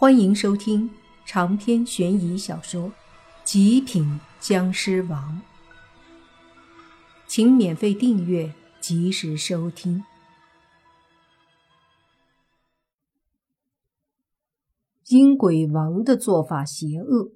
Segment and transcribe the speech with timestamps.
[0.00, 0.88] 欢迎收听
[1.26, 2.84] 长篇悬疑小说
[3.42, 5.42] 《极品僵尸王》，
[7.26, 10.04] 请免费订阅，及时收听。
[15.08, 17.32] 阴鬼王的做法邪恶，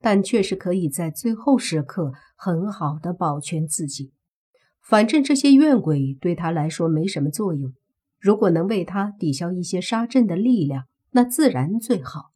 [0.00, 4.12] 但却是可以在最后时刻很好的保全自己。
[4.80, 7.74] 反正这些怨鬼对他来说没什么作用，
[8.20, 10.84] 如果能为他抵消一些杀阵的力量。
[11.16, 12.32] 那自然最好。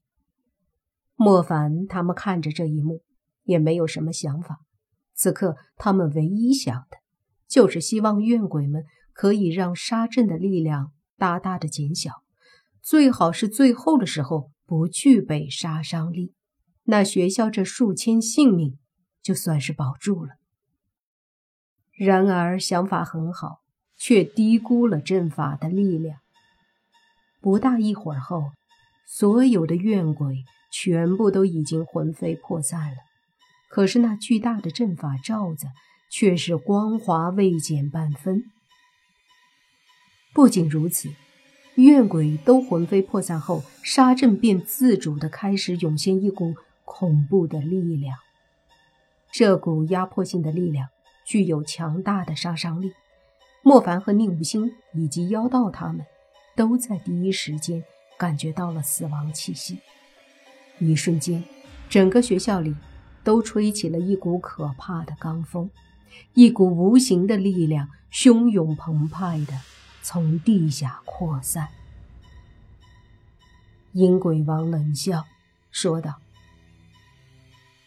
[1.16, 3.02] 莫凡他们看着这一幕，
[3.42, 4.60] 也没有什么想法。
[5.14, 6.98] 此刻他们唯一想的，
[7.48, 12.22] 就是希望怨鬼们可以让杀阵的力量大大的减小，
[12.80, 16.32] 最好是最后的时候不具备杀伤力。
[16.84, 18.78] 那学校这数千性命
[19.20, 20.34] 就算是保住了。
[21.96, 23.62] 然而想法很好，
[23.96, 26.20] 却低估了阵法的力量。
[27.40, 28.52] 不大一会儿后。
[29.10, 32.96] 所有的怨鬼全部都已经魂飞魄散了，
[33.70, 35.66] 可是那巨大的阵法罩子
[36.10, 38.44] 却是光滑未减半分。
[40.34, 41.08] 不仅如此，
[41.76, 48.18] 怨鬼都魂飞魄散后，杀阵便自主的开始涌现一股恐怖的力量。
[49.32, 50.90] 这股压迫性的力量
[51.24, 52.92] 具有强大的杀伤力。
[53.62, 56.04] 莫凡和宁无心以及妖道他们
[56.54, 57.82] 都在第一时间。
[58.18, 59.78] 感觉到了死亡气息，
[60.80, 61.44] 一瞬间，
[61.88, 62.74] 整个学校里
[63.22, 65.70] 都吹起了一股可怕的罡风，
[66.34, 69.54] 一股无形的力量汹涌澎湃的
[70.02, 71.68] 从地下扩散。
[73.92, 75.24] 阴鬼王冷笑
[75.70, 76.16] 说道：“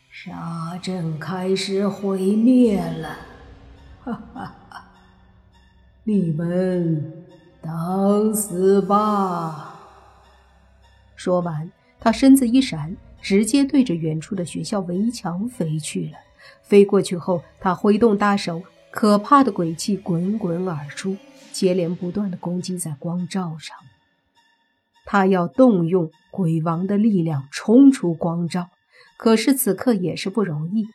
[0.09, 3.17] 杀阵开始毁灭了，
[4.03, 4.91] 哈哈哈！
[6.05, 7.25] 你们
[7.61, 9.67] 等死吧！”
[11.23, 16.17] 说完，他身子一闪，直接对着远处的学校围墙飞去了。
[16.63, 21.15] 飞过去后，他挥动大手，可怕的鬼气滚滚而出，
[21.51, 23.77] 接连不断的攻击在光照上。
[25.05, 28.69] 他要动用鬼王的力量冲出光照，
[29.15, 30.87] 可是此刻也是不容易。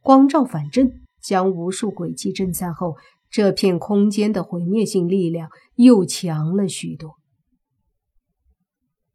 [0.00, 2.96] 光照反震，将无数鬼气震散后，
[3.28, 7.16] 这片空间的毁灭性力量又强了许多。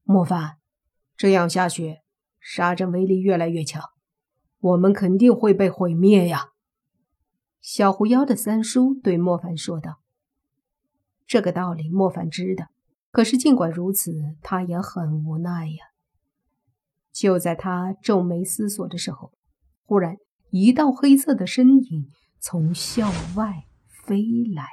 [0.03, 0.59] 莫凡。
[1.19, 1.97] 这样下去，
[2.40, 3.84] 杀阵威力越来越强，
[4.62, 6.52] 我们肯定会被毁灭呀！
[7.59, 10.00] 小狐妖的三叔对莫凡说道。
[11.28, 12.68] 这个道理莫凡知道，
[13.12, 15.88] 可是尽管如此，他也很无奈呀。
[17.12, 19.34] 就在他皱眉思索的时候，
[19.84, 20.16] 忽然
[20.52, 22.08] 一道黑色的身影
[22.40, 23.66] 从校外
[24.06, 24.24] 飞
[24.56, 24.66] 来。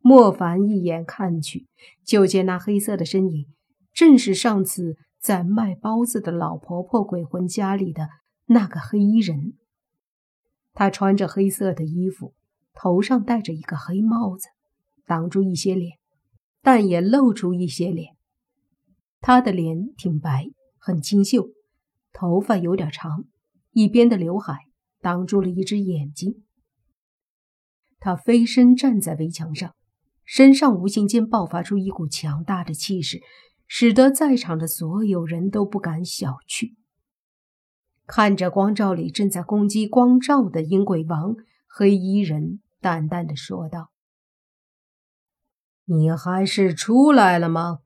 [0.00, 1.66] 莫凡一眼看去，
[2.04, 3.46] 就见那黑色的身影
[3.94, 4.98] 正是上次。
[5.20, 8.08] 在卖包子的老婆婆鬼魂家里的
[8.46, 9.54] 那个黑衣人，
[10.72, 12.34] 他穿着黑色的衣服，
[12.72, 14.48] 头上戴着一个黑帽子，
[15.04, 15.98] 挡住一些脸，
[16.62, 18.16] 但也露出一些脸。
[19.20, 20.46] 他的脸挺白，
[20.78, 21.48] 很清秀，
[22.12, 23.24] 头发有点长，
[23.72, 24.66] 一边的刘海
[25.00, 26.44] 挡住了一只眼睛。
[27.98, 29.74] 他飞身站在围墙上，
[30.24, 33.20] 身上无形间爆发出一股强大的气势。
[33.68, 36.74] 使得在场的所有人都不敢小觑。
[38.06, 41.36] 看着光照里正在攻击光照的阴鬼王，
[41.66, 43.90] 黑衣人淡淡的说道
[45.84, 47.80] ：“你还是出来了吗？”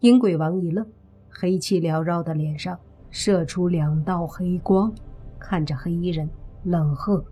[0.00, 0.92] 阴鬼王一愣，
[1.30, 2.78] 黑气缭绕的脸上
[3.10, 4.92] 射出两道黑光，
[5.38, 6.28] 看着黑衣人
[6.64, 7.24] 冷喝：“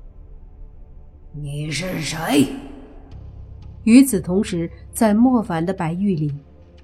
[1.34, 2.46] 你是谁？”
[3.82, 6.32] 与此同时，在莫凡的白玉里。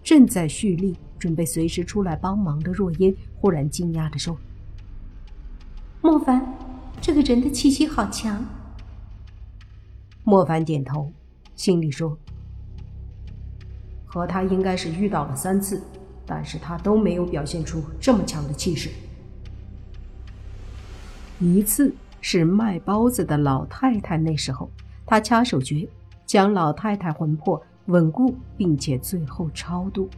[0.02, 4.36] 正在蓄力，准备随时出来帮忙的若烟忽然惊讶地说
[6.02, 6.54] ：“莫凡，
[7.00, 8.44] 这个人的气息好强。”
[10.24, 11.12] 莫凡点头，
[11.54, 12.18] 心里说
[14.04, 15.80] ：“和他应该是遇到了三次，
[16.26, 18.90] 但是他都没有表现出这么强的气势。
[21.38, 24.70] 一次是卖包子的老太太，那时候
[25.06, 25.88] 他掐手诀，
[26.26, 30.08] 将老太太魂魄。”稳固，并且最后超度。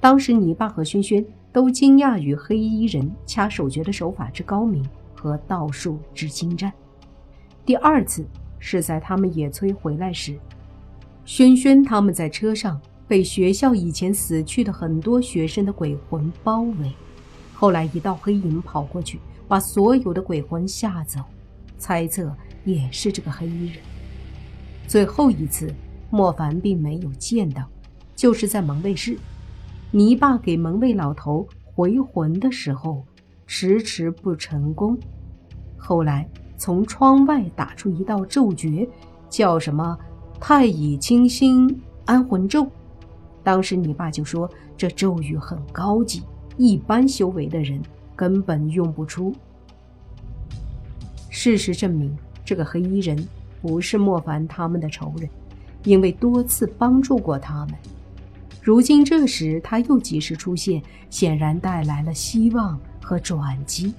[0.00, 4.84] 当时泥巴和轩轩都惊讶于黑衣人掐手诀的手法之高明
[5.14, 6.72] 和道术之精湛。
[7.64, 8.26] 第二次
[8.58, 10.36] 是在他们野炊回来时，
[11.24, 16.92] 轩轩他们在车上被学校以前死去的很多学生的鬼魂包围，
[17.54, 21.20] 后来一道黑影跑过去，把所有的鬼魂吓走，
[21.78, 22.34] 猜测
[22.64, 23.76] 也是这个黑衣人。
[24.88, 25.72] 最后一次。
[26.12, 27.66] 莫凡并没有见到，
[28.14, 29.16] 就是在门卫室，
[29.90, 33.02] 泥巴给门卫老头回魂的时候，
[33.46, 34.98] 迟迟不成功。
[35.78, 36.28] 后来
[36.58, 38.86] 从窗外打出一道咒诀，
[39.30, 39.98] 叫什么
[40.38, 42.70] “太乙清心安魂咒”。
[43.42, 46.22] 当时你爸就说这咒语很高级，
[46.58, 47.80] 一般修为的人
[48.14, 49.34] 根本用不出。
[51.30, 52.14] 事实证明，
[52.44, 53.26] 这个黑衣人
[53.62, 55.26] 不是莫凡他们的仇人，
[55.84, 57.74] 因为多次帮助过他们。
[58.60, 63.92] 如今这时他又及时出现，显然带来了希望和转机。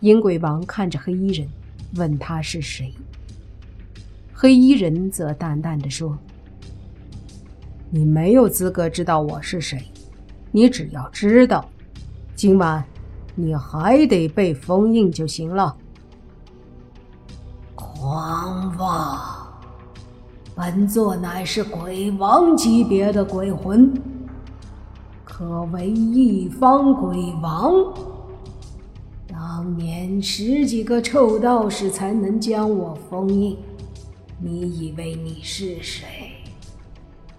[0.00, 1.48] 阴鬼王看着黑衣人，
[1.96, 2.94] 问他是谁。
[4.34, 6.18] 黑衣人则淡淡的说
[7.90, 9.82] ：“你没有资格知道我是谁，
[10.50, 11.68] 你只要知道，
[12.34, 12.84] 今晚
[13.34, 15.76] 你还得被封印就行了。”
[17.74, 19.39] 狂妄！
[20.54, 23.92] 本座乃是鬼王级别的鬼魂，
[25.24, 27.72] 可为一方鬼王。
[29.26, 33.56] 当年十几个臭道士才能将我封印，
[34.38, 36.04] 你以为你是谁？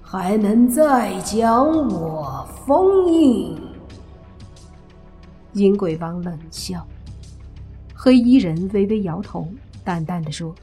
[0.02, 3.56] 还能再将我封印？
[5.54, 6.86] 阴鬼王冷笑，
[7.94, 9.48] 黑衣人微微摇头，
[9.84, 10.56] 淡淡的说。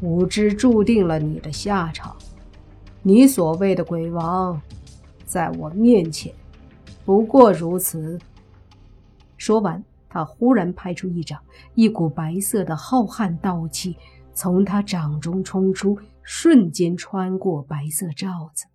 [0.00, 2.16] 无知注定了你的下场，
[3.02, 4.60] 你所谓的鬼王，
[5.24, 6.32] 在我面前
[7.04, 8.18] 不过如此。
[9.36, 11.40] 说完，他忽然拍出一掌，
[11.74, 13.96] 一股白色的浩瀚道气
[14.32, 18.66] 从他掌中冲出，瞬间穿过白色罩子。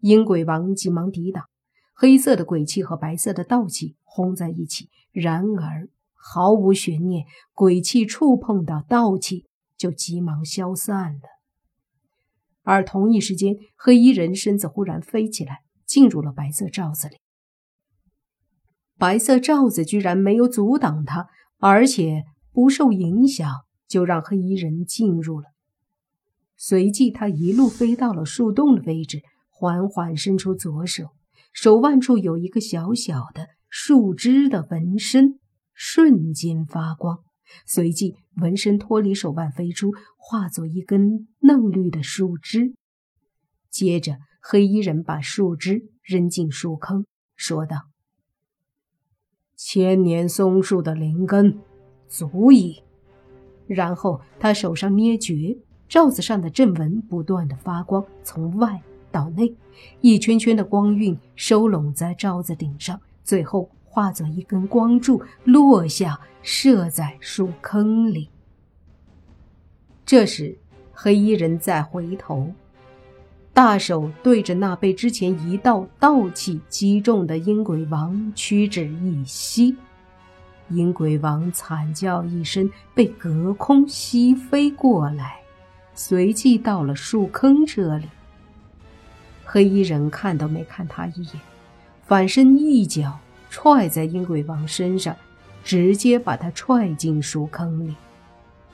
[0.00, 1.44] 阴鬼王急忙抵挡，
[1.92, 9.46] 黑色的鬼气和白色的道气轰在一起，然而毫无悬念，鬼气触碰到道气。
[9.76, 11.20] 就急忙消散了。
[12.62, 17.16] 而同一时间，黑衣人身子忽然飞起来，进入了白色罩子里。
[18.98, 21.28] 白色罩子居然没有阻挡他，
[21.58, 23.48] 而且不受影响，
[23.86, 25.46] 就让黑衣人进入了。
[26.56, 29.20] 随即，他一路飞到了树洞的位置，
[29.50, 31.10] 缓缓伸出左手，
[31.52, 35.38] 手腕处有一个小小的树枝的纹身，
[35.74, 37.25] 瞬间发光。
[37.64, 42.74] 随即，纹身脱离手腕飞出，化作一根嫩绿的树枝。
[43.70, 47.88] 接着，黑衣人把树枝扔进树坑，说道
[49.56, 51.58] ：“千年松树的灵根
[52.08, 52.82] 足矣。”
[53.66, 55.58] 然后他手上捏诀，
[55.88, 59.54] 罩子上的阵纹不断的发光，从外到内，
[60.00, 63.70] 一圈圈的光晕收拢在罩子顶上，最后。
[63.96, 68.28] 化作一根光柱落下，射在树坑里。
[70.04, 70.54] 这时，
[70.92, 72.52] 黑衣人再回头，
[73.54, 79.74] 大手对着那被之前一道道气击中的阴鬼王屈指一吸，
[80.68, 85.38] 阴鬼王惨叫一声，被隔空吸飞过来，
[85.94, 88.04] 随即到了树坑这里。
[89.42, 91.40] 黑衣人看都没看他一眼，
[92.04, 93.18] 反身一脚。
[93.58, 95.16] 踹在阴鬼王身上，
[95.64, 97.94] 直接把他踹进树坑里，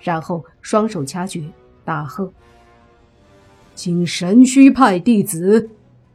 [0.01, 1.45] 然后双手掐诀，
[1.85, 2.33] 大喝
[3.77, 5.71] ：“请神虚派弟子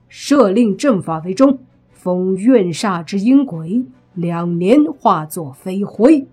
[0.10, 1.60] 设令阵法为中，
[1.94, 6.28] 封怨煞之阴鬼两年化作飞灰。”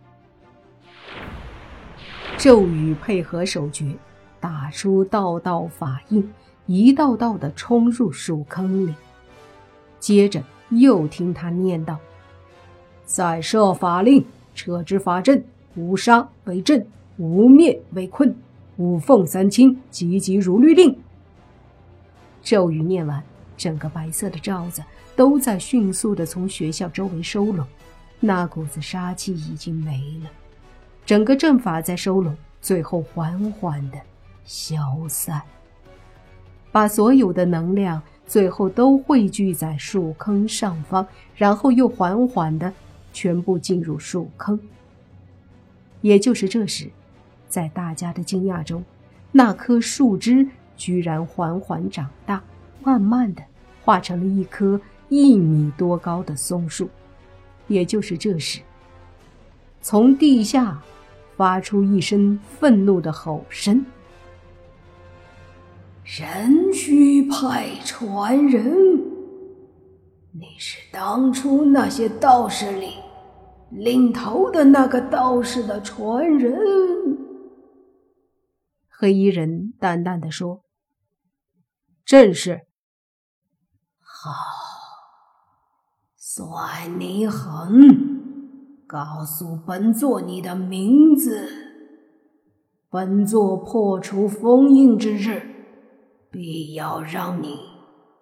[2.36, 3.94] 咒语配合手诀，
[4.40, 6.28] 打出道道法印，
[6.66, 8.94] 一道道的冲入树坑里。
[10.00, 11.96] 接着又听他念道。
[13.04, 15.44] 再设法令，撤之法阵，
[15.74, 18.34] 无杀为阵，无灭为困，
[18.76, 20.96] 五凤三清，急急如律令。
[22.42, 23.22] 咒语念完，
[23.56, 24.82] 整个白色的罩子
[25.14, 27.66] 都在迅速的从学校周围收拢，
[28.20, 30.30] 那股子杀气已经没了，
[31.04, 33.98] 整个阵法在收拢，最后缓缓的
[34.44, 35.40] 消散，
[36.72, 42.72] 把所有的能量最后都汇聚在树坑上方，然后又缓缓的。
[43.14, 44.60] 全部进入树坑。
[46.02, 46.90] 也就是这时，
[47.48, 48.84] 在大家的惊讶中，
[49.32, 52.42] 那棵树枝居然缓缓长大，
[52.82, 53.42] 慢慢的
[53.82, 54.78] 化成了一棵
[55.08, 56.90] 一米多高的松树。
[57.68, 58.60] 也就是这时，
[59.80, 60.82] 从地下
[61.36, 63.86] 发出一声愤怒的吼声
[66.04, 68.76] ：“人虚派传人，
[70.32, 72.96] 你是当初那些道士里？”
[73.74, 76.54] 领头的那个道士的传人。
[78.88, 80.62] 黑衣人淡淡的说
[82.04, 82.62] 正是
[83.98, 84.30] 好
[86.16, 91.64] 算你狠告诉本座你的名字。
[92.88, 95.42] 本座破除封印之日
[96.30, 97.58] 必要让你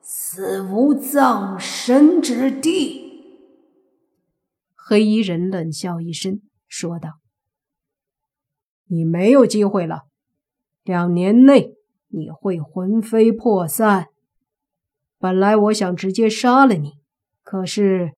[0.00, 3.11] 死无葬身之地。
[4.84, 7.20] 黑衣人冷笑一声，说道
[8.90, 10.02] ：“你没有机会了，
[10.82, 11.76] 两年内
[12.08, 14.08] 你会魂飞魄散。
[15.20, 16.94] 本来我想直接杀了你。”
[17.44, 18.12] 可是，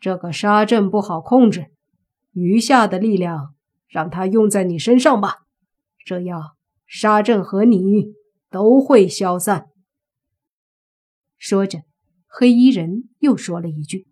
[0.00, 1.66] 这个沙阵不好控制，
[2.32, 3.54] 余下的力量
[3.86, 5.40] 让它用在你身上吧，
[6.04, 6.56] 这样
[6.86, 8.14] 沙阵和你
[8.48, 9.66] 都会消散。
[11.36, 11.82] 说着，
[12.26, 14.06] 黑衣人又说了一句：“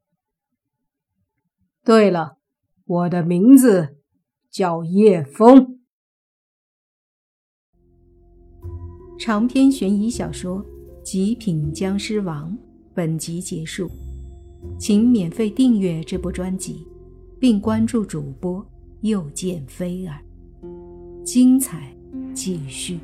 [1.85, 2.39] 对了，
[2.85, 3.97] 我的名字
[4.51, 5.79] 叫叶枫。”
[9.19, 10.65] 长篇悬疑小说
[11.03, 12.53] 《极品僵尸王》
[12.95, 13.91] 本集结束。
[14.79, 16.87] 请免费订阅这部专辑，
[17.39, 18.63] 并关注主播
[19.01, 20.21] 又见菲儿，
[21.25, 21.97] 精彩
[22.35, 23.01] 继续。